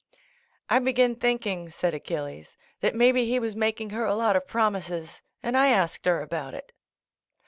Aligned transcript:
"I 0.67 0.79
begin, 0.79 1.13
thinking," 1.15 1.69
said 1.69 1.93
Achilles, 1.93 2.57
"that 2.79 2.95
may 2.95 3.11
be 3.11 3.25
he 3.25 3.37
was 3.37 3.55
making 3.55 3.91
her 3.91 4.03
a 4.03 4.15
lot 4.15 4.35
of 4.35 4.47
promises 4.47 5.21
and 5.43 5.55
I 5.55 5.67
asked 5.67 6.07
her 6.07 6.23
about 6.23 6.55
it." 6.55 6.71